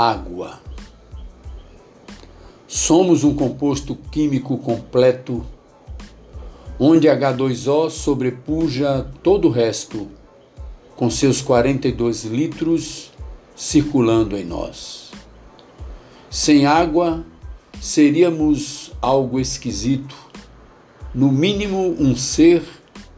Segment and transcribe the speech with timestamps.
[0.00, 0.58] água.
[2.66, 5.44] Somos um composto químico completo,
[6.78, 10.08] onde H2O sobrepuja todo o resto,
[10.96, 13.10] com seus 42 litros
[13.54, 15.10] circulando em nós.
[16.30, 17.22] Sem água,
[17.78, 20.16] seríamos algo esquisito,
[21.14, 22.62] no mínimo um ser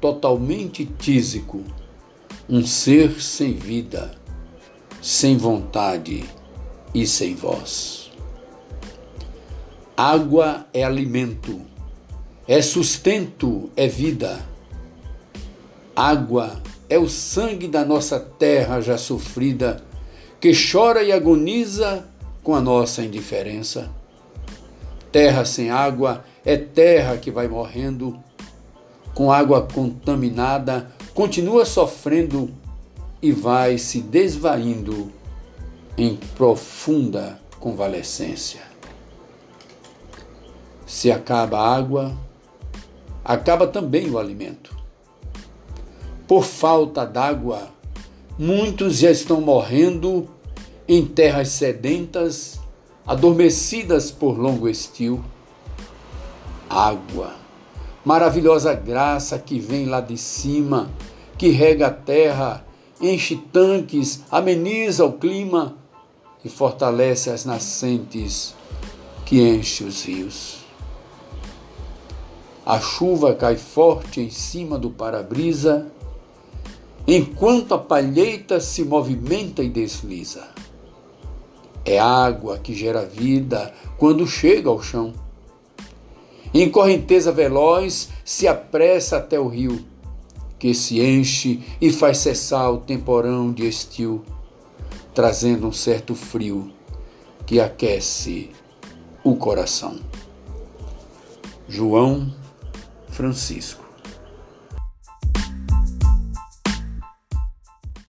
[0.00, 1.62] totalmente tísico,
[2.48, 4.24] um ser sem vida
[5.04, 6.24] sem vontade
[6.94, 8.10] e sem voz.
[9.96, 11.60] Água é alimento,
[12.46, 14.40] é sustento, é vida.
[15.94, 19.82] Água é o sangue da nossa terra já sofrida,
[20.40, 22.06] que chora e agoniza
[22.42, 23.90] com a nossa indiferença.
[25.10, 28.18] Terra sem água é terra que vai morrendo,
[29.14, 32.50] com água contaminada, continua sofrendo
[33.22, 35.10] e vai se desvaindo
[35.96, 38.60] em profunda convalescência.
[40.86, 42.16] Se acaba a água,
[43.24, 44.76] acaba também o alimento.
[46.26, 47.68] Por falta d'água,
[48.38, 50.28] muitos já estão morrendo
[50.86, 52.60] em terras sedentas,
[53.06, 55.24] adormecidas por longo estio.
[56.68, 57.34] Água,
[58.04, 60.90] maravilhosa graça que vem lá de cima,
[61.38, 62.64] que rega a terra
[63.00, 65.76] enche tanques, ameniza o clima
[66.44, 68.54] e fortalece as nascentes
[69.24, 70.58] que enche os rios.
[72.66, 75.86] A chuva cai forte em cima do para-brisa,
[77.06, 80.48] enquanto a palheita se movimenta e desliza.
[81.84, 85.12] É água que gera vida quando chega ao chão.
[86.52, 89.84] Em correnteza veloz se apressa até o rio
[90.58, 94.24] que se enche e faz cessar o temporão de estio,
[95.14, 96.72] trazendo um certo frio
[97.46, 98.50] que aquece
[99.22, 100.00] o coração.
[101.68, 102.34] João
[103.08, 103.83] Francisco